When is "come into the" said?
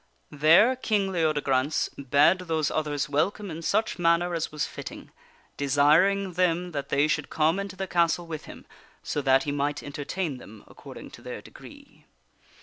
7.29-7.85